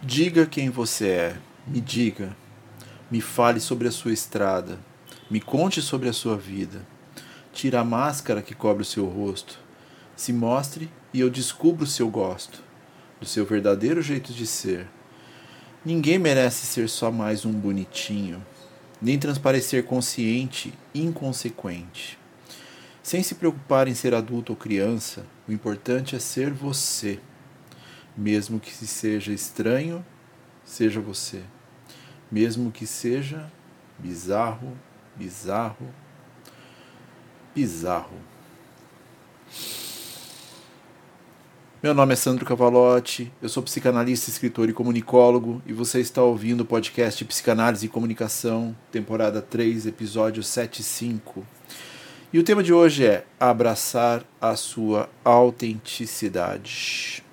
Diga 0.00 0.46
quem 0.46 0.70
você 0.70 1.08
é, 1.08 1.36
me 1.66 1.80
diga. 1.80 2.36
Me 3.10 3.20
fale 3.20 3.58
sobre 3.58 3.88
a 3.88 3.90
sua 3.90 4.12
estrada, 4.12 4.78
me 5.28 5.40
conte 5.40 5.82
sobre 5.82 6.08
a 6.08 6.12
sua 6.12 6.36
vida. 6.36 6.86
Tira 7.52 7.80
a 7.80 7.84
máscara 7.84 8.40
que 8.40 8.54
cobre 8.54 8.82
o 8.82 8.86
seu 8.86 9.06
rosto. 9.06 9.58
Se 10.14 10.32
mostre 10.32 10.88
e 11.12 11.18
eu 11.18 11.28
descubro 11.28 11.82
o 11.82 11.86
seu 11.86 12.08
gosto, 12.08 12.62
do 13.18 13.26
seu 13.26 13.44
verdadeiro 13.44 14.00
jeito 14.00 14.32
de 14.32 14.46
ser. 14.46 14.86
Ninguém 15.84 16.16
merece 16.16 16.64
ser 16.64 16.88
só 16.88 17.10
mais 17.10 17.44
um 17.44 17.52
bonitinho, 17.52 18.46
nem 19.02 19.18
transparecer 19.18 19.82
consciente, 19.82 20.72
inconsequente. 20.94 22.16
Sem 23.02 23.20
se 23.24 23.34
preocupar 23.34 23.88
em 23.88 23.94
ser 23.94 24.14
adulto 24.14 24.52
ou 24.52 24.56
criança, 24.56 25.26
o 25.48 25.52
importante 25.52 26.14
é 26.14 26.20
ser 26.20 26.52
você. 26.52 27.18
Mesmo 28.18 28.58
que 28.58 28.72
seja 28.72 29.32
estranho, 29.32 30.04
seja 30.64 31.00
você. 31.00 31.40
Mesmo 32.28 32.72
que 32.72 32.84
seja 32.84 33.48
bizarro, 33.96 34.76
bizarro, 35.14 35.86
bizarro. 37.54 38.18
Meu 41.80 41.94
nome 41.94 42.12
é 42.12 42.16
Sandro 42.16 42.44
Cavalotti, 42.44 43.32
eu 43.40 43.48
sou 43.48 43.62
psicanalista, 43.62 44.28
escritor 44.28 44.68
e 44.68 44.72
comunicólogo, 44.72 45.62
e 45.64 45.72
você 45.72 46.00
está 46.00 46.20
ouvindo 46.20 46.62
o 46.62 46.66
podcast 46.66 47.24
Psicanálise 47.24 47.86
e 47.86 47.88
Comunicação, 47.88 48.76
temporada 48.90 49.40
3, 49.40 49.86
episódio 49.86 50.42
75. 50.42 51.46
E 52.32 52.38
o 52.40 52.42
tema 52.42 52.64
de 52.64 52.72
hoje 52.72 53.06
é 53.06 53.24
abraçar 53.38 54.24
a 54.40 54.56
sua 54.56 55.08
autenticidade. 55.24 57.27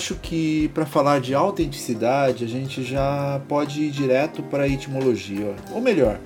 Acho 0.00 0.14
que 0.14 0.68
para 0.68 0.86
falar 0.86 1.20
de 1.20 1.34
autenticidade 1.34 2.42
a 2.42 2.48
gente 2.48 2.82
já 2.82 3.38
pode 3.46 3.82
ir 3.82 3.90
direto 3.90 4.42
para 4.42 4.64
a 4.64 4.68
etimologia. 4.68 5.54
Ou 5.72 5.80
melhor, 5.82 6.18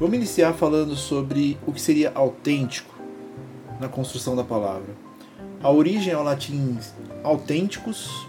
vamos 0.00 0.16
iniciar 0.16 0.54
falando 0.54 0.96
sobre 0.96 1.58
o 1.66 1.72
que 1.72 1.82
seria 1.82 2.12
autêntico 2.14 2.94
na 3.78 3.88
construção 3.88 4.34
da 4.34 4.42
palavra. 4.42 4.94
A 5.62 5.70
origem 5.70 6.14
é 6.14 6.16
o 6.16 6.22
latim 6.22 6.78
autênticos, 7.22 8.26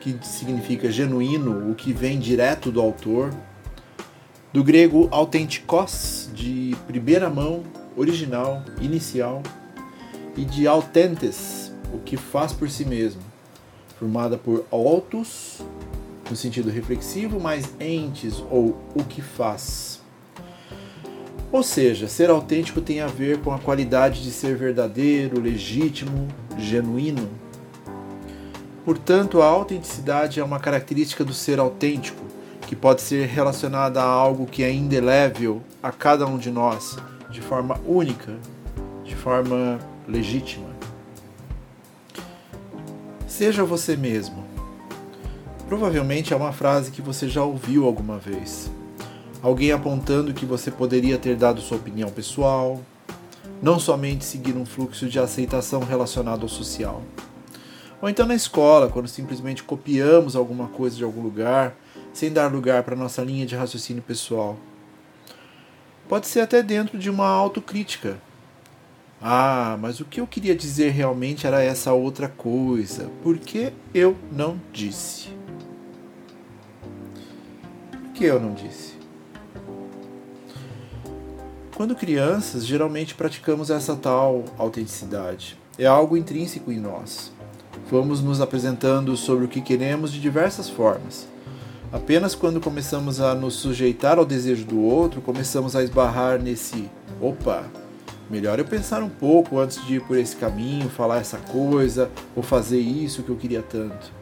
que 0.00 0.16
significa 0.22 0.92
genuíno, 0.92 1.68
o 1.68 1.74
que 1.74 1.92
vem 1.92 2.20
direto 2.20 2.70
do 2.70 2.80
autor. 2.80 3.34
Do 4.52 4.62
grego 4.62 5.08
authentikos, 5.10 6.30
de 6.32 6.76
primeira 6.86 7.28
mão, 7.28 7.64
original, 7.96 8.62
inicial. 8.80 9.42
E 10.36 10.44
de 10.44 10.68
autentes, 10.68 11.72
o 11.92 11.98
que 11.98 12.16
faz 12.16 12.52
por 12.52 12.70
si 12.70 12.84
mesmo 12.84 13.27
formada 13.98 14.38
por 14.38 14.64
autos, 14.70 15.60
no 16.30 16.36
sentido 16.36 16.70
reflexivo, 16.70 17.40
mais 17.40 17.68
entes, 17.80 18.42
ou 18.50 18.76
o 18.94 19.02
que 19.04 19.20
faz. 19.20 20.00
Ou 21.50 21.62
seja, 21.62 22.06
ser 22.06 22.28
autêntico 22.28 22.80
tem 22.80 23.00
a 23.00 23.06
ver 23.06 23.38
com 23.38 23.52
a 23.52 23.58
qualidade 23.58 24.22
de 24.22 24.30
ser 24.30 24.54
verdadeiro, 24.54 25.40
legítimo, 25.40 26.28
genuíno. 26.58 27.28
Portanto, 28.84 29.40
a 29.40 29.46
autenticidade 29.46 30.40
é 30.40 30.44
uma 30.44 30.60
característica 30.60 31.24
do 31.24 31.32
ser 31.32 31.58
autêntico, 31.58 32.22
que 32.66 32.76
pode 32.76 33.00
ser 33.00 33.26
relacionada 33.26 34.02
a 34.02 34.04
algo 34.04 34.44
que 34.44 34.62
é 34.62 34.70
indelével 34.70 35.62
a 35.82 35.90
cada 35.90 36.26
um 36.26 36.36
de 36.36 36.50
nós, 36.50 36.98
de 37.30 37.40
forma 37.40 37.80
única, 37.86 38.36
de 39.04 39.16
forma 39.16 39.78
legítima. 40.06 40.77
Seja 43.38 43.62
você 43.62 43.96
mesmo. 43.96 44.44
Provavelmente 45.68 46.32
é 46.32 46.36
uma 46.36 46.50
frase 46.50 46.90
que 46.90 47.00
você 47.00 47.28
já 47.28 47.44
ouviu 47.44 47.86
alguma 47.86 48.18
vez. 48.18 48.68
Alguém 49.40 49.70
apontando 49.70 50.34
que 50.34 50.44
você 50.44 50.72
poderia 50.72 51.16
ter 51.16 51.36
dado 51.36 51.60
sua 51.60 51.76
opinião 51.76 52.10
pessoal, 52.10 52.80
não 53.62 53.78
somente 53.78 54.24
seguir 54.24 54.56
um 54.56 54.66
fluxo 54.66 55.08
de 55.08 55.20
aceitação 55.20 55.84
relacionado 55.84 56.42
ao 56.42 56.48
social. 56.48 57.00
Ou 58.02 58.08
então 58.08 58.26
na 58.26 58.34
escola, 58.34 58.88
quando 58.88 59.06
simplesmente 59.06 59.62
copiamos 59.62 60.34
alguma 60.34 60.66
coisa 60.66 60.96
de 60.96 61.04
algum 61.04 61.22
lugar, 61.22 61.76
sem 62.12 62.32
dar 62.32 62.52
lugar 62.52 62.82
para 62.82 62.96
nossa 62.96 63.22
linha 63.22 63.46
de 63.46 63.54
raciocínio 63.54 64.02
pessoal. 64.02 64.58
Pode 66.08 66.26
ser 66.26 66.40
até 66.40 66.60
dentro 66.60 66.98
de 66.98 67.08
uma 67.08 67.28
autocrítica, 67.28 68.18
ah, 69.20 69.76
mas 69.80 69.98
o 69.98 70.04
que 70.04 70.20
eu 70.20 70.26
queria 70.26 70.54
dizer 70.54 70.90
realmente 70.90 71.46
era 71.46 71.62
essa 71.62 71.92
outra 71.92 72.28
coisa. 72.28 73.10
Por 73.22 73.36
que 73.38 73.72
eu 73.92 74.16
não 74.30 74.60
disse? 74.72 75.30
Por 77.90 78.12
que 78.14 78.24
eu 78.24 78.38
não 78.38 78.54
disse? 78.54 78.96
Quando 81.76 81.94
crianças, 81.94 82.64
geralmente 82.64 83.14
praticamos 83.14 83.70
essa 83.70 83.96
tal 83.96 84.44
autenticidade. 84.56 85.58
É 85.76 85.86
algo 85.86 86.16
intrínseco 86.16 86.72
em 86.72 86.78
nós. 86.78 87.32
Vamos 87.90 88.20
nos 88.20 88.40
apresentando 88.40 89.16
sobre 89.16 89.44
o 89.44 89.48
que 89.48 89.60
queremos 89.60 90.12
de 90.12 90.20
diversas 90.20 90.68
formas. 90.68 91.26
Apenas 91.92 92.34
quando 92.34 92.60
começamos 92.60 93.20
a 93.20 93.34
nos 93.34 93.54
sujeitar 93.54 94.18
ao 94.18 94.26
desejo 94.26 94.64
do 94.64 94.80
outro, 94.80 95.20
começamos 95.20 95.74
a 95.74 95.82
esbarrar 95.82 96.40
nesse 96.40 96.90
opa, 97.20 97.64
Melhor 98.30 98.58
eu 98.58 98.64
pensar 98.64 99.02
um 99.02 99.08
pouco 99.08 99.58
antes 99.58 99.84
de 99.86 99.94
ir 99.94 100.02
por 100.02 100.18
esse 100.18 100.36
caminho, 100.36 100.90
falar 100.90 101.18
essa 101.18 101.38
coisa 101.38 102.10
ou 102.36 102.42
fazer 102.42 102.78
isso 102.78 103.22
que 103.22 103.30
eu 103.30 103.36
queria 103.36 103.62
tanto. 103.62 104.12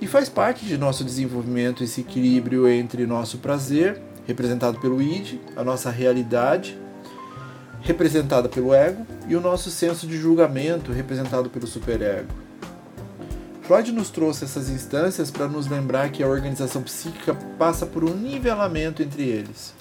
E 0.00 0.06
faz 0.06 0.28
parte 0.28 0.66
de 0.66 0.76
nosso 0.76 1.02
desenvolvimento 1.02 1.82
esse 1.82 2.02
equilíbrio 2.02 2.68
entre 2.68 3.06
nosso 3.06 3.38
prazer, 3.38 4.00
representado 4.26 4.78
pelo 4.78 5.00
id, 5.00 5.38
a 5.56 5.64
nossa 5.64 5.90
realidade, 5.90 6.78
representada 7.80 8.48
pelo 8.48 8.74
ego, 8.74 9.06
e 9.26 9.34
o 9.34 9.40
nosso 9.40 9.70
senso 9.70 10.06
de 10.06 10.18
julgamento, 10.18 10.92
representado 10.92 11.48
pelo 11.48 11.66
superego. 11.66 12.28
Freud 13.62 13.90
nos 13.92 14.10
trouxe 14.10 14.44
essas 14.44 14.68
instâncias 14.68 15.30
para 15.30 15.48
nos 15.48 15.66
lembrar 15.66 16.10
que 16.10 16.22
a 16.22 16.28
organização 16.28 16.82
psíquica 16.82 17.34
passa 17.58 17.86
por 17.86 18.04
um 18.04 18.14
nivelamento 18.14 19.02
entre 19.02 19.24
eles. 19.24 19.75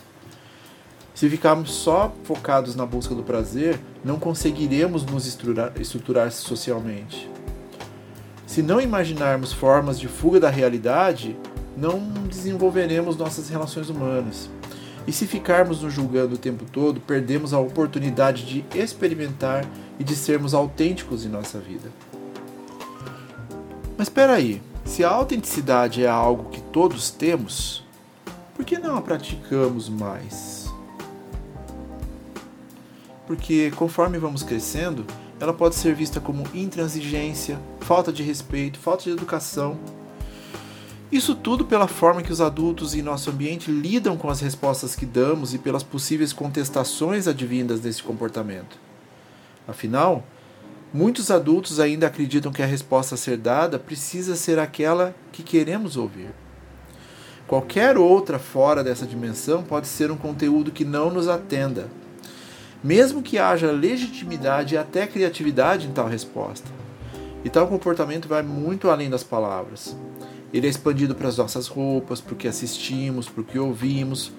Se 1.16 1.30
ficarmos 1.30 1.72
só 1.74 2.14
focados 2.26 2.76
na 2.76 2.86
busca 2.86 3.16
do 3.16 3.24
prazer, 3.24 3.80
não 4.04 4.20
conseguiremos 4.20 5.06
nos 5.06 5.26
estruturar, 5.26 5.72
estruturar 5.80 6.30
socialmente. 6.30 7.32
Se 8.46 8.62
não 8.62 8.82
imaginarmos 8.82 9.54
formas 9.54 9.98
de 9.98 10.10
fuga 10.10 10.42
da 10.42 10.50
realidade, 10.50 11.38
não 11.78 12.00
desenvolveremos 12.28 13.16
nossas 13.16 13.48
relações 13.48 13.90
humanas. 13.90 14.50
E 15.08 15.14
se 15.14 15.26
ficarmos 15.26 15.82
nos 15.82 15.94
julgando 15.94 16.36
o 16.36 16.38
tempo 16.38 16.66
todo, 16.66 17.00
perdemos 17.00 17.54
a 17.54 17.60
oportunidade 17.60 18.46
de 18.46 18.66
experimentar 18.78 19.66
e 19.98 20.04
de 20.04 20.18
sermos 20.18 20.54
autênticos 20.54 21.26
em 21.26 21.30
nossa 21.30 21.60
vida. 21.60 21.90
Mas 23.98 24.08
espera 24.08 24.34
aí, 24.34 24.62
se 24.84 25.02
a 25.02 25.10
autenticidade 25.10 26.04
é 26.04 26.10
algo 26.10 26.50
que 26.50 26.60
todos 26.60 27.10
temos, 27.10 27.86
por 28.54 28.66
que 28.66 28.78
não 28.78 28.98
a 28.98 29.02
praticamos 29.02 29.88
mais? 29.88 30.55
Porque 33.28 33.72
conforme 33.76 34.18
vamos 34.18 34.44
crescendo, 34.44 35.06
ela 35.40 35.54
pode 35.54 35.76
ser 35.76 35.94
vista 35.94 36.20
como 36.20 36.44
intransigência, 36.54 37.60
falta 37.82 38.12
de 38.12 38.24
respeito, 38.24 38.80
falta 38.80 39.04
de 39.04 39.12
educação. 39.12 39.78
Isso 41.12 41.36
tudo 41.36 41.66
pela 41.66 41.88
forma 41.88 42.22
que 42.22 42.32
os 42.32 42.42
adultos 42.42 42.96
em 42.96 43.02
nosso 43.02 43.30
ambiente 43.30 43.70
lidam 43.70 44.18
com 44.18 44.30
as 44.30 44.42
respostas 44.42 44.96
que 44.96 45.06
damos 45.06 45.54
e 45.54 45.58
pelas 45.58 45.84
possíveis 45.84 46.34
contestações 46.34 47.28
advindas 47.28 47.80
desse 47.80 48.02
comportamento. 48.02 48.78
Afinal, 49.68 50.24
muitos 50.94 51.30
adultos 51.30 51.80
ainda 51.80 52.08
acreditam 52.08 52.52
que 52.52 52.62
a 52.62 52.66
resposta 52.66 53.16
a 53.16 53.18
ser 53.18 53.38
dada 53.38 53.78
precisa 53.78 54.36
ser 54.36 54.58
aquela 54.58 55.16
que 55.32 55.44
queremos 55.44 55.96
ouvir. 55.96 56.30
Qualquer 57.48 57.98
outra 57.98 58.40
fora 58.40 58.84
dessa 58.84 59.06
dimensão 59.06 59.62
pode 59.62 59.88
ser 59.88 60.10
um 60.10 60.18
conteúdo 60.18 60.72
que 60.72 60.84
não 60.84 61.12
nos 61.12 61.28
atenda, 61.28 61.88
mesmo 62.86 63.24
que 63.24 63.40
haja 63.40 63.72
legitimidade 63.72 64.76
e 64.76 64.78
até 64.78 65.08
criatividade 65.08 65.88
em 65.88 65.92
tal 65.92 66.08
resposta. 66.08 66.70
E 67.44 67.50
tal 67.50 67.68
comportamento 67.68 68.28
vai 68.28 68.44
muito 68.44 68.92
além 68.92 69.10
das 69.10 69.24
palavras. 69.24 69.98
Ele 70.54 70.68
é 70.68 70.70
expandido 70.70 71.16
para 71.16 71.28
as 71.28 71.36
nossas 71.36 71.68
roupas, 71.68 72.22
para 72.22 72.36
o 72.36 72.38
que 72.38 72.48
assistimos, 72.48 73.28
para 73.28 73.42
o 73.42 73.44
que 73.44 73.58
ouvimos, 73.58 74.32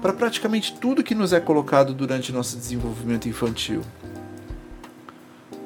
para 0.00 0.14
praticamente 0.14 0.72
tudo 0.80 1.02
que 1.02 1.14
nos 1.14 1.34
é 1.34 1.38
colocado 1.38 1.92
durante 1.92 2.32
nosso 2.32 2.56
desenvolvimento 2.56 3.28
infantil. 3.28 3.82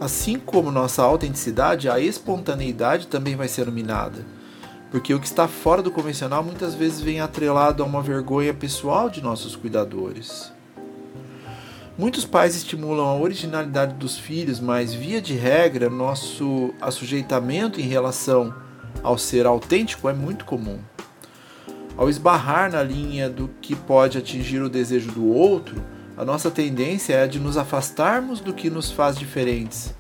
Assim 0.01 0.37
como 0.37 0.73
nossa 0.73 1.01
autenticidade, 1.01 1.89
a 1.89 2.01
espontaneidade 2.01 3.07
também 3.07 3.37
vai 3.37 3.47
ser 3.47 3.63
iluminada, 3.63 4.27
porque 4.91 5.15
o 5.15 5.21
que 5.21 5.27
está 5.27 5.47
fora 5.47 5.81
do 5.81 5.93
convencional 5.93 6.43
muitas 6.43 6.75
vezes 6.75 7.01
vem 7.01 7.21
atrelado 7.21 7.85
a 7.85 7.87
uma 7.87 8.03
vergonha 8.03 8.53
pessoal 8.53 9.09
de 9.09 9.23
nossos 9.23 9.55
cuidadores. 9.55 10.54
Muitos 11.97 12.25
pais 12.25 12.57
estimulam 12.57 13.07
a 13.07 13.15
originalidade 13.15 13.95
dos 13.95 14.19
filhos, 14.19 14.59
mas 14.59 14.93
via 14.93 15.23
de 15.23 15.35
regra, 15.35 15.89
nosso 15.89 16.75
assujeitamento 16.81 17.81
em 17.81 17.85
relação 17.85 18.53
ao 19.01 19.17
ser 19.17 19.47
autêntico 19.47 20.09
é 20.09 20.13
muito 20.13 20.45
comum. 20.45 20.81
Ao 21.97 22.11
esbarrar 22.11 22.73
na 22.73 22.83
linha 22.83 23.31
do 23.31 23.49
que 23.63 23.77
pode 23.77 24.19
atingir 24.19 24.61
o 24.61 24.69
desejo 24.69 25.13
do 25.13 25.25
outro, 25.25 25.81
a 26.17 26.25
nossa 26.25 26.51
tendência 26.51 27.15
é 27.15 27.23
a 27.23 27.27
de 27.29 27.39
nos 27.39 27.57
afastarmos 27.57 28.41
do 28.41 28.53
que 28.53 28.69
nos 28.69 28.91
faz 28.91 29.17
diferentes, 29.17 29.95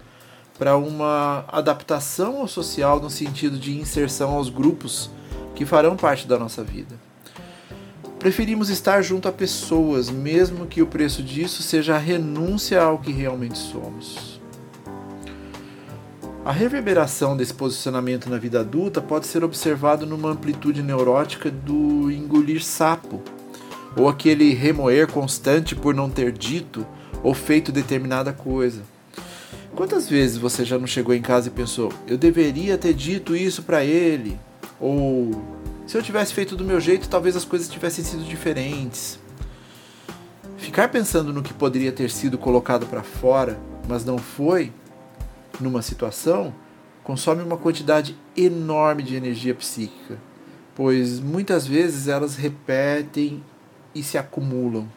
para 0.58 0.76
uma 0.76 1.44
adaptação 1.46 2.40
ao 2.40 2.48
social 2.48 2.98
no 2.98 3.08
sentido 3.08 3.56
de 3.56 3.78
inserção 3.78 4.32
aos 4.32 4.48
grupos 4.48 5.10
que 5.54 5.64
farão 5.64 5.94
parte 5.96 6.26
da 6.26 6.36
nossa 6.40 6.64
vida. 6.64 6.98
Preferimos 8.24 8.70
estar 8.70 9.02
junto 9.02 9.28
a 9.28 9.32
pessoas, 9.32 10.08
mesmo 10.08 10.64
que 10.64 10.80
o 10.80 10.86
preço 10.86 11.22
disso 11.22 11.62
seja 11.62 11.94
a 11.94 11.98
renúncia 11.98 12.80
ao 12.80 12.96
que 12.96 13.12
realmente 13.12 13.58
somos. 13.58 14.40
A 16.42 16.50
reverberação 16.50 17.36
desse 17.36 17.52
posicionamento 17.52 18.30
na 18.30 18.38
vida 18.38 18.60
adulta 18.60 19.02
pode 19.02 19.26
ser 19.26 19.44
observado 19.44 20.06
numa 20.06 20.30
amplitude 20.30 20.82
neurótica 20.82 21.50
do 21.50 22.10
engolir 22.10 22.64
sapo, 22.64 23.20
ou 23.94 24.08
aquele 24.08 24.54
remoer 24.54 25.06
constante 25.06 25.76
por 25.76 25.94
não 25.94 26.08
ter 26.08 26.32
dito 26.32 26.86
ou 27.22 27.34
feito 27.34 27.70
determinada 27.70 28.32
coisa. 28.32 28.84
Quantas 29.76 30.08
vezes 30.08 30.38
você 30.38 30.64
já 30.64 30.78
não 30.78 30.86
chegou 30.86 31.14
em 31.14 31.20
casa 31.20 31.48
e 31.48 31.50
pensou, 31.50 31.92
eu 32.06 32.16
deveria 32.16 32.78
ter 32.78 32.94
dito 32.94 33.36
isso 33.36 33.62
para 33.64 33.84
ele? 33.84 34.40
Ou 34.80 35.53
se 35.86 35.96
eu 35.96 36.02
tivesse 36.02 36.32
feito 36.32 36.56
do 36.56 36.64
meu 36.64 36.80
jeito, 36.80 37.08
talvez 37.08 37.36
as 37.36 37.44
coisas 37.44 37.68
tivessem 37.68 38.04
sido 38.04 38.24
diferentes. 38.24 39.18
Ficar 40.56 40.88
pensando 40.88 41.32
no 41.32 41.42
que 41.42 41.52
poderia 41.52 41.92
ter 41.92 42.10
sido 42.10 42.38
colocado 42.38 42.86
para 42.86 43.02
fora, 43.02 43.60
mas 43.86 44.04
não 44.04 44.16
foi, 44.16 44.72
numa 45.60 45.82
situação, 45.82 46.54
consome 47.02 47.42
uma 47.42 47.58
quantidade 47.58 48.16
enorme 48.34 49.02
de 49.02 49.14
energia 49.14 49.54
psíquica, 49.54 50.18
pois 50.74 51.20
muitas 51.20 51.66
vezes 51.66 52.08
elas 52.08 52.34
repetem 52.34 53.44
e 53.94 54.02
se 54.02 54.16
acumulam. 54.16 54.88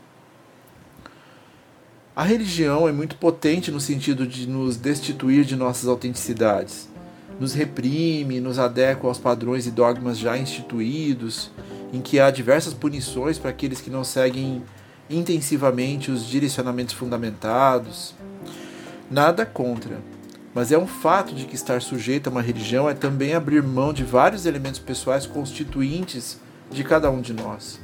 A 2.16 2.24
religião 2.24 2.88
é 2.88 2.92
muito 2.92 3.18
potente 3.18 3.70
no 3.70 3.80
sentido 3.80 4.26
de 4.26 4.48
nos 4.48 4.78
destituir 4.78 5.44
de 5.44 5.56
nossas 5.56 5.88
autenticidades 5.88 6.88
nos 7.40 7.54
reprime, 7.54 8.40
nos 8.40 8.58
adequa 8.60 9.08
aos 9.08 9.18
padrões 9.18 9.68
e 9.68 9.72
dogmas 9.72 10.18
já 10.18 10.38
instituídos, 10.38 11.52
em 11.94 12.02
que 12.02 12.20
há 12.20 12.32
diversas 12.32 12.74
punições 12.74 13.38
para 13.38 13.52
aqueles 13.52 13.80
que 13.80 13.90
não 13.90 14.04
seguem 14.04 14.64
intensivamente 15.10 16.12
os 16.12 16.26
direcionamentos 16.26 16.94
fundamentados. 16.94 18.14
Nada 19.10 19.46
contra, 19.46 20.00
mas 20.54 20.72
é 20.72 20.78
um 20.78 20.88
fato 20.88 21.34
de 21.34 21.46
que 21.46 21.56
estar 21.56 21.82
sujeito 21.82 22.28
a 22.28 22.32
uma 22.32 22.42
religião 22.42 22.90
é 22.90 22.94
também 22.94 23.34
abrir 23.34 23.64
mão 23.64 23.94
de 23.94 24.04
vários 24.04 24.46
elementos 24.46 24.80
pessoais 24.80 25.26
constituintes 25.26 26.40
de 26.72 26.84
cada 26.84 27.10
um 27.10 27.22
de 27.22 27.34
nós. 27.34 27.80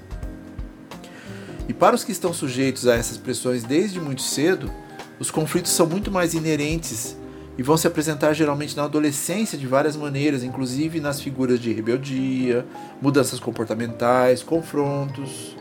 E 1.70 1.74
para 1.74 1.96
os 1.96 2.04
que 2.04 2.12
estão 2.12 2.34
sujeitos 2.34 2.88
a 2.88 2.96
essas 2.96 3.18
pressões 3.18 3.64
desde 3.64 4.00
muito 4.02 4.22
cedo, 4.22 4.70
os 5.18 5.32
conflitos 5.32 5.72
são 5.72 5.88
muito 5.88 6.12
mais 6.12 6.34
inerentes 6.34 7.16
e 7.58 7.64
vão 7.64 7.78
se 7.78 7.88
apresentar 7.88 8.34
geralmente 8.34 8.76
na 8.76 8.84
adolescência 8.84 9.58
de 9.58 9.68
várias 9.68 9.96
maneiras, 9.96 10.44
inclusive 10.44 11.00
nas 11.00 11.22
figuras 11.22 11.60
de 11.60 11.72
rebeldia, 11.72 12.66
mudanças 13.02 13.40
comportamentais, 13.40 14.42
confrontos. 14.42 15.56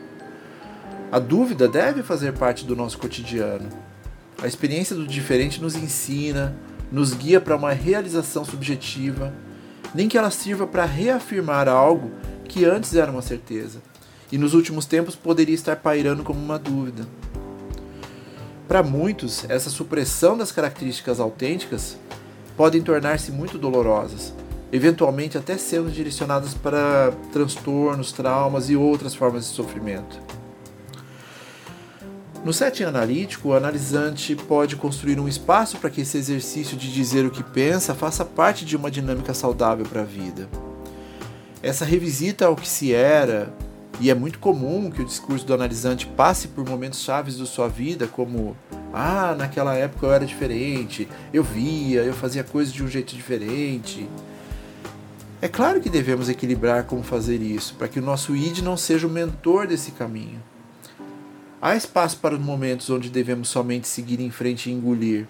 A 1.10 1.18
dúvida 1.18 1.68
deve 1.68 2.02
fazer 2.02 2.32
parte 2.32 2.64
do 2.64 2.74
nosso 2.74 2.98
cotidiano. 2.98 3.68
A 4.42 4.46
experiência 4.46 4.96
do 4.96 5.06
diferente 5.06 5.60
nos 5.60 5.76
ensina, 5.76 6.56
nos 6.90 7.12
guia 7.12 7.40
para 7.40 7.56
uma 7.56 7.72
realização 7.72 8.44
subjetiva, 8.44 9.32
nem 9.94 10.08
que 10.08 10.16
ela 10.16 10.30
sirva 10.30 10.66
para 10.66 10.84
reafirmar 10.84 11.68
algo 11.68 12.10
que 12.48 12.64
antes 12.64 12.94
era 12.94 13.10
uma 13.10 13.22
certeza 13.22 13.80
e 14.32 14.38
nos 14.38 14.54
últimos 14.54 14.86
tempos 14.86 15.14
poderia 15.14 15.54
estar 15.54 15.76
pairando 15.76 16.24
como 16.24 16.40
uma 16.40 16.58
dúvida. 16.58 17.06
Para 18.68 18.82
muitos, 18.82 19.44
essa 19.50 19.68
supressão 19.68 20.36
das 20.36 20.52
características 20.52 21.20
autênticas 21.20 21.96
podem 22.56 22.82
tornar-se 22.82 23.30
muito 23.30 23.58
dolorosas, 23.58 24.32
eventualmente 24.72 25.36
até 25.36 25.58
sendo 25.58 25.90
direcionadas 25.90 26.54
para 26.54 27.12
transtornos, 27.32 28.12
traumas 28.12 28.70
e 28.70 28.76
outras 28.76 29.14
formas 29.14 29.44
de 29.44 29.54
sofrimento. 29.54 30.18
No 32.44 32.52
setting 32.52 32.84
analítico, 32.84 33.50
o 33.50 33.54
analisante 33.54 34.34
pode 34.34 34.74
construir 34.74 35.20
um 35.20 35.28
espaço 35.28 35.78
para 35.78 35.90
que 35.90 36.00
esse 36.00 36.18
exercício 36.18 36.76
de 36.76 36.92
dizer 36.92 37.24
o 37.24 37.30
que 37.30 37.42
pensa 37.42 37.94
faça 37.94 38.24
parte 38.24 38.64
de 38.64 38.76
uma 38.76 38.90
dinâmica 38.90 39.32
saudável 39.32 39.86
para 39.86 40.00
a 40.00 40.04
vida. 40.04 40.48
Essa 41.62 41.84
revisita 41.84 42.46
ao 42.46 42.56
que 42.56 42.68
se 42.68 42.92
era, 42.92 43.54
e 44.02 44.10
é 44.10 44.14
muito 44.16 44.40
comum 44.40 44.90
que 44.90 45.00
o 45.00 45.04
discurso 45.04 45.46
do 45.46 45.54
analisante 45.54 46.08
passe 46.08 46.48
por 46.48 46.68
momentos 46.68 47.02
chaves 47.02 47.38
da 47.38 47.46
sua 47.46 47.68
vida, 47.68 48.08
como 48.08 48.56
ah, 48.92 49.32
naquela 49.38 49.76
época 49.76 50.04
eu 50.04 50.12
era 50.12 50.26
diferente, 50.26 51.06
eu 51.32 51.44
via, 51.44 52.02
eu 52.02 52.12
fazia 52.12 52.42
coisas 52.42 52.74
de 52.74 52.82
um 52.82 52.88
jeito 52.88 53.14
diferente. 53.14 54.08
É 55.40 55.46
claro 55.46 55.80
que 55.80 55.88
devemos 55.88 56.28
equilibrar 56.28 56.82
como 56.82 57.04
fazer 57.04 57.40
isso, 57.40 57.76
para 57.76 57.86
que 57.86 58.00
o 58.00 58.02
nosso 58.02 58.34
id 58.34 58.58
não 58.58 58.76
seja 58.76 59.06
o 59.06 59.10
mentor 59.10 59.68
desse 59.68 59.92
caminho. 59.92 60.42
Há 61.60 61.76
espaço 61.76 62.18
para 62.18 62.34
os 62.34 62.40
momentos 62.40 62.90
onde 62.90 63.08
devemos 63.08 63.50
somente 63.50 63.86
seguir 63.86 64.18
em 64.18 64.32
frente 64.32 64.68
e 64.68 64.72
engolir, 64.72 65.28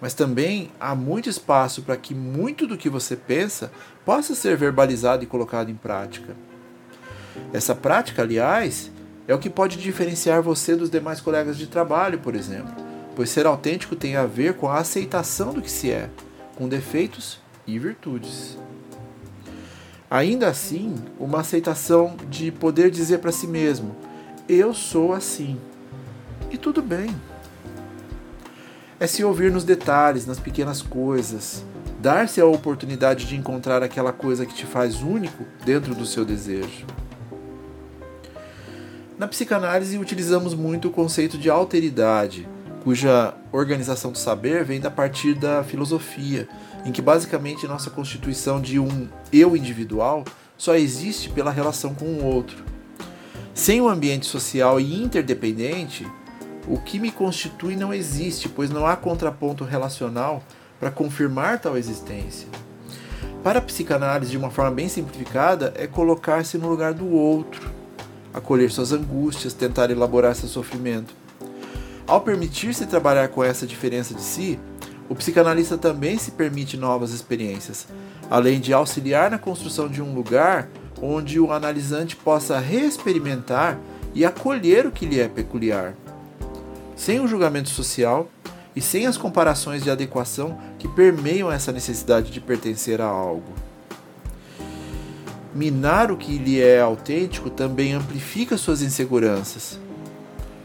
mas 0.00 0.14
também 0.14 0.70
há 0.80 0.94
muito 0.94 1.28
espaço 1.28 1.82
para 1.82 1.98
que 1.98 2.14
muito 2.14 2.66
do 2.66 2.78
que 2.78 2.88
você 2.88 3.14
pensa 3.14 3.70
possa 4.02 4.34
ser 4.34 4.56
verbalizado 4.56 5.24
e 5.24 5.26
colocado 5.26 5.70
em 5.70 5.74
prática. 5.74 6.34
Essa 7.52 7.74
prática, 7.74 8.22
aliás, 8.22 8.90
é 9.26 9.34
o 9.34 9.38
que 9.38 9.50
pode 9.50 9.76
diferenciar 9.76 10.42
você 10.42 10.74
dos 10.74 10.90
demais 10.90 11.20
colegas 11.20 11.56
de 11.56 11.66
trabalho, 11.66 12.18
por 12.18 12.34
exemplo, 12.34 12.72
pois 13.14 13.30
ser 13.30 13.46
autêntico 13.46 13.94
tem 13.94 14.16
a 14.16 14.26
ver 14.26 14.54
com 14.54 14.68
a 14.68 14.78
aceitação 14.78 15.52
do 15.52 15.60
que 15.60 15.70
se 15.70 15.90
é, 15.90 16.08
com 16.56 16.68
defeitos 16.68 17.40
e 17.66 17.78
virtudes. 17.78 18.56
Ainda 20.10 20.48
assim, 20.48 20.94
uma 21.20 21.40
aceitação 21.40 22.16
de 22.30 22.50
poder 22.50 22.90
dizer 22.90 23.18
para 23.18 23.30
si 23.30 23.46
mesmo: 23.46 23.94
eu 24.48 24.72
sou 24.72 25.12
assim. 25.12 25.58
E 26.50 26.56
tudo 26.56 26.80
bem. 26.80 27.14
É 28.98 29.06
se 29.06 29.22
ouvir 29.22 29.52
nos 29.52 29.64
detalhes, 29.64 30.26
nas 30.26 30.40
pequenas 30.40 30.80
coisas, 30.80 31.62
dar-se 32.00 32.40
a 32.40 32.46
oportunidade 32.46 33.26
de 33.26 33.36
encontrar 33.36 33.82
aquela 33.82 34.12
coisa 34.12 34.46
que 34.46 34.54
te 34.54 34.64
faz 34.64 35.02
único 35.02 35.44
dentro 35.64 35.94
do 35.94 36.06
seu 36.06 36.24
desejo. 36.24 36.86
Na 39.18 39.26
psicanálise, 39.26 39.98
utilizamos 39.98 40.54
muito 40.54 40.86
o 40.86 40.90
conceito 40.92 41.36
de 41.36 41.50
alteridade, 41.50 42.48
cuja 42.84 43.34
organização 43.50 44.12
do 44.12 44.18
saber 44.18 44.62
vem 44.64 44.78
da 44.78 44.92
partir 44.92 45.34
da 45.34 45.64
filosofia, 45.64 46.48
em 46.84 46.92
que 46.92 47.02
basicamente 47.02 47.66
nossa 47.66 47.90
constituição 47.90 48.60
de 48.60 48.78
um 48.78 49.08
eu 49.32 49.56
individual 49.56 50.22
só 50.56 50.76
existe 50.76 51.30
pela 51.30 51.50
relação 51.50 51.96
com 51.96 52.04
o 52.04 52.24
outro. 52.24 52.64
Sem 53.52 53.80
um 53.80 53.88
ambiente 53.88 54.24
social 54.24 54.78
e 54.78 55.02
interdependente, 55.02 56.06
o 56.68 56.78
que 56.78 57.00
me 57.00 57.10
constitui 57.10 57.74
não 57.74 57.92
existe, 57.92 58.48
pois 58.48 58.70
não 58.70 58.86
há 58.86 58.94
contraponto 58.94 59.64
relacional 59.64 60.44
para 60.78 60.92
confirmar 60.92 61.58
tal 61.58 61.76
existência. 61.76 62.46
Para 63.42 63.58
a 63.58 63.62
psicanálise, 63.62 64.30
de 64.30 64.38
uma 64.38 64.50
forma 64.50 64.70
bem 64.70 64.88
simplificada, 64.88 65.74
é 65.76 65.88
colocar-se 65.88 66.56
no 66.56 66.68
lugar 66.68 66.94
do 66.94 67.08
outro 67.08 67.77
acolher 68.38 68.70
suas 68.70 68.92
angústias, 68.92 69.52
tentar 69.52 69.90
elaborar 69.90 70.34
seu 70.34 70.48
sofrimento. 70.48 71.14
Ao 72.06 72.20
permitir-se 72.20 72.86
trabalhar 72.86 73.28
com 73.28 73.44
essa 73.44 73.66
diferença 73.66 74.14
de 74.14 74.22
si, 74.22 74.58
o 75.08 75.14
psicanalista 75.14 75.76
também 75.76 76.18
se 76.18 76.30
permite 76.30 76.76
novas 76.76 77.12
experiências, 77.12 77.86
além 78.30 78.60
de 78.60 78.72
auxiliar 78.72 79.30
na 79.30 79.38
construção 79.38 79.88
de 79.88 80.00
um 80.02 80.14
lugar 80.14 80.68
onde 81.00 81.38
o 81.38 81.52
analisante 81.52 82.16
possa 82.16 82.58
reexperimentar 82.58 83.78
e 84.14 84.24
acolher 84.24 84.86
o 84.86 84.90
que 84.92 85.06
lhe 85.06 85.20
é 85.20 85.28
peculiar. 85.28 85.94
sem 86.96 87.20
o 87.20 87.28
julgamento 87.28 87.68
social 87.68 88.28
e 88.74 88.80
sem 88.80 89.06
as 89.06 89.16
comparações 89.16 89.84
de 89.84 89.90
adequação 89.90 90.58
que 90.78 90.88
permeiam 90.88 91.50
essa 91.50 91.70
necessidade 91.70 92.30
de 92.30 92.40
pertencer 92.40 93.00
a 93.00 93.06
algo. 93.06 93.52
Minar 95.58 96.12
o 96.12 96.16
que 96.16 96.38
lhe 96.38 96.60
é 96.60 96.80
autêntico 96.80 97.50
também 97.50 97.92
amplifica 97.92 98.56
suas 98.56 98.80
inseguranças, 98.80 99.76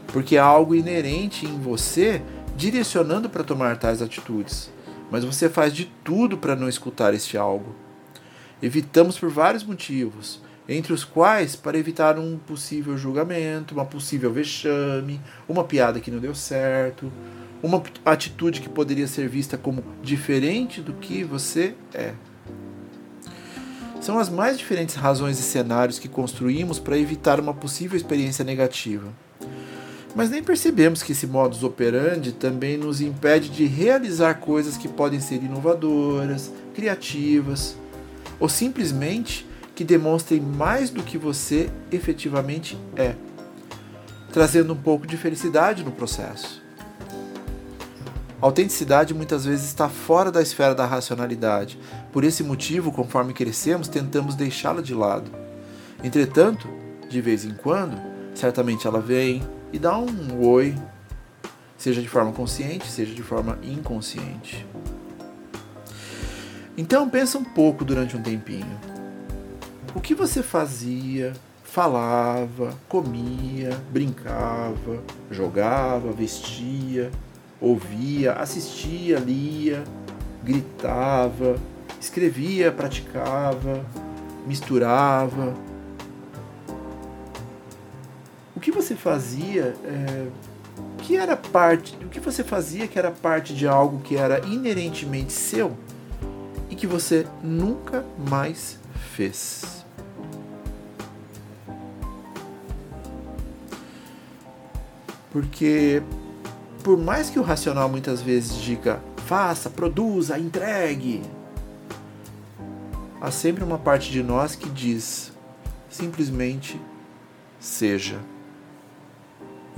porque 0.06 0.36
há 0.36 0.44
algo 0.44 0.72
inerente 0.72 1.44
em 1.44 1.58
você 1.58 2.22
direcionando 2.56 3.28
para 3.28 3.42
tomar 3.42 3.76
tais 3.76 4.00
atitudes, 4.00 4.70
mas 5.10 5.24
você 5.24 5.48
faz 5.48 5.74
de 5.74 5.86
tudo 6.04 6.38
para 6.38 6.54
não 6.54 6.68
escutar 6.68 7.12
este 7.12 7.36
algo. 7.36 7.74
Evitamos 8.62 9.18
por 9.18 9.30
vários 9.30 9.64
motivos, 9.64 10.40
entre 10.68 10.92
os 10.92 11.02
quais 11.02 11.56
para 11.56 11.76
evitar 11.76 12.16
um 12.16 12.38
possível 12.38 12.96
julgamento, 12.96 13.74
uma 13.74 13.84
possível 13.84 14.32
vexame, 14.32 15.20
uma 15.48 15.64
piada 15.64 15.98
que 15.98 16.08
não 16.08 16.20
deu 16.20 16.36
certo, 16.36 17.12
uma 17.60 17.82
atitude 18.04 18.60
que 18.60 18.68
poderia 18.68 19.08
ser 19.08 19.28
vista 19.28 19.58
como 19.58 19.82
diferente 20.04 20.80
do 20.80 20.92
que 20.92 21.24
você 21.24 21.74
é. 21.92 22.14
São 24.04 24.18
as 24.18 24.28
mais 24.28 24.58
diferentes 24.58 24.96
razões 24.96 25.38
e 25.38 25.42
cenários 25.42 25.98
que 25.98 26.08
construímos 26.08 26.78
para 26.78 26.98
evitar 26.98 27.40
uma 27.40 27.54
possível 27.54 27.96
experiência 27.96 28.44
negativa. 28.44 29.10
Mas 30.14 30.28
nem 30.28 30.42
percebemos 30.42 31.02
que 31.02 31.12
esse 31.12 31.26
modus 31.26 31.62
operandi 31.62 32.30
também 32.32 32.76
nos 32.76 33.00
impede 33.00 33.48
de 33.48 33.64
realizar 33.64 34.34
coisas 34.34 34.76
que 34.76 34.88
podem 34.88 35.20
ser 35.20 35.36
inovadoras, 35.36 36.52
criativas, 36.74 37.76
ou 38.38 38.46
simplesmente 38.46 39.46
que 39.74 39.82
demonstrem 39.82 40.38
mais 40.38 40.90
do 40.90 41.02
que 41.02 41.16
você 41.16 41.70
efetivamente 41.90 42.76
é, 42.96 43.14
trazendo 44.30 44.74
um 44.74 44.76
pouco 44.76 45.06
de 45.06 45.16
felicidade 45.16 45.82
no 45.82 45.90
processo. 45.90 46.63
A 48.44 48.46
autenticidade 48.46 49.14
muitas 49.14 49.46
vezes 49.46 49.64
está 49.64 49.88
fora 49.88 50.30
da 50.30 50.42
esfera 50.42 50.74
da 50.74 50.84
racionalidade. 50.84 51.78
Por 52.12 52.24
esse 52.24 52.44
motivo, 52.44 52.92
conforme 52.92 53.32
crescemos, 53.32 53.88
tentamos 53.88 54.34
deixá-la 54.34 54.82
de 54.82 54.92
lado. 54.92 55.30
Entretanto, 56.02 56.68
de 57.08 57.22
vez 57.22 57.46
em 57.46 57.54
quando, 57.54 57.98
certamente 58.34 58.86
ela 58.86 59.00
vem 59.00 59.42
e 59.72 59.78
dá 59.78 59.96
um 59.96 60.46
oi, 60.46 60.74
seja 61.78 62.02
de 62.02 62.08
forma 62.10 62.32
consciente, 62.32 62.86
seja 62.86 63.14
de 63.14 63.22
forma 63.22 63.58
inconsciente. 63.62 64.66
Então 66.76 67.08
pensa 67.08 67.38
um 67.38 67.44
pouco 67.44 67.82
durante 67.82 68.14
um 68.14 68.20
tempinho. 68.20 68.78
O 69.94 70.02
que 70.02 70.14
você 70.14 70.42
fazia, 70.42 71.32
falava, 71.62 72.74
comia, 72.90 73.70
brincava, 73.90 75.02
jogava, 75.30 76.12
vestia, 76.12 77.10
ouvia, 77.60 78.32
assistia, 78.34 79.18
lia, 79.18 79.84
gritava, 80.42 81.56
escrevia, 82.00 82.70
praticava, 82.70 83.84
misturava. 84.46 85.54
O 88.54 88.60
que 88.60 88.70
você 88.70 88.94
fazia 88.94 89.74
é, 89.84 90.26
que 90.98 91.16
era 91.16 91.36
parte, 91.36 91.96
o 92.04 92.08
que 92.08 92.20
você 92.20 92.44
fazia 92.44 92.86
que 92.86 92.98
era 92.98 93.10
parte 93.10 93.54
de 93.54 93.66
algo 93.66 94.00
que 94.00 94.16
era 94.16 94.44
inerentemente 94.46 95.32
seu 95.32 95.76
e 96.70 96.76
que 96.76 96.86
você 96.86 97.26
nunca 97.42 98.04
mais 98.28 98.78
fez. 99.14 99.84
Porque 105.30 106.02
por 106.84 106.98
mais 106.98 107.30
que 107.30 107.38
o 107.38 107.42
racional 107.42 107.88
muitas 107.88 108.20
vezes 108.20 108.56
diga 108.60 109.02
faça, 109.26 109.70
produza, 109.70 110.38
entregue, 110.38 111.22
há 113.18 113.30
sempre 113.30 113.64
uma 113.64 113.78
parte 113.78 114.10
de 114.12 114.22
nós 114.22 114.54
que 114.54 114.68
diz 114.68 115.32
simplesmente 115.88 116.78
seja. 117.58 118.20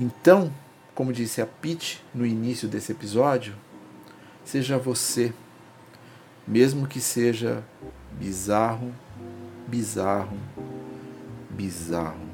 Então, 0.01 0.53
como 0.97 1.13
disse 1.13 1.41
a 1.41 1.47
Pete 1.47 2.05
no 2.13 2.27
início 2.27 2.67
desse 2.67 2.91
episódio, 2.91 3.55
seja 4.45 4.77
você, 4.77 5.33
mesmo 6.47 6.89
que 6.89 7.01
seja 7.01 7.63
bizarro, 8.19 8.93
bizarro, 9.69 10.37
bizarro. 11.51 12.26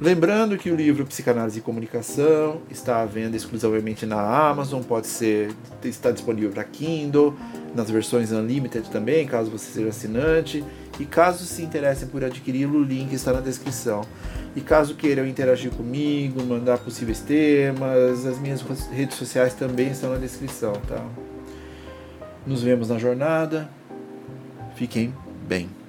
Lembrando 0.00 0.56
que 0.56 0.70
o 0.70 0.74
livro 0.74 1.04
Psicanálise 1.04 1.58
e 1.58 1.62
Comunicação 1.62 2.62
está 2.70 3.02
à 3.02 3.04
venda 3.04 3.36
exclusivamente 3.36 4.06
na 4.06 4.18
Amazon, 4.18 4.82
pode 4.82 5.06
ser 5.06 5.52
está 5.84 6.10
disponível 6.10 6.50
para 6.50 6.64
Kindle, 6.64 7.34
nas 7.74 7.90
versões 7.90 8.32
Unlimited 8.32 8.88
também, 8.88 9.26
caso 9.26 9.50
você 9.50 9.70
seja 9.70 9.90
assinante. 9.90 10.64
E 10.98 11.04
caso 11.04 11.44
se 11.44 11.62
interessem 11.62 12.08
por 12.08 12.24
adquiri-lo, 12.24 12.78
o 12.78 12.82
link 12.82 13.12
está 13.12 13.32
na 13.32 13.40
descrição. 13.40 14.02
E 14.56 14.62
caso 14.62 14.94
queiram 14.94 15.26
interagir 15.26 15.70
comigo, 15.70 16.42
mandar 16.42 16.78
possíveis 16.78 17.20
temas, 17.20 18.24
as 18.24 18.38
minhas 18.38 18.62
redes 18.90 19.16
sociais 19.16 19.52
também 19.52 19.90
estão 19.90 20.10
na 20.12 20.18
descrição, 20.18 20.72
tá? 20.88 21.04
Nos 22.46 22.62
vemos 22.62 22.88
na 22.88 22.98
jornada. 22.98 23.68
Fiquem 24.74 25.14
bem. 25.46 25.79